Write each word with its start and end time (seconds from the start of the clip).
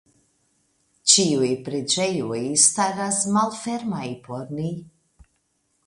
Ĉiuj 1.13 1.49
preĝejoj 1.67 2.41
staras 2.65 3.23
malfermaj 3.37 4.05
por 4.29 4.53
ni. 4.61 4.77